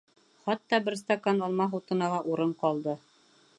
Хатта 0.45 0.79
бер 0.87 0.97
стакан 1.01 1.45
алма 1.49 1.69
һутына 1.75 2.11
ла 2.15 2.19
урын 2.33 2.57
ҡалды. 2.65 2.97